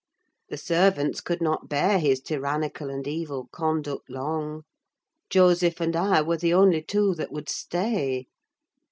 [0.49, 4.63] The servants could not bear his tyrannical and evil conduct long:
[5.29, 8.25] Joseph and I were the only two that would stay.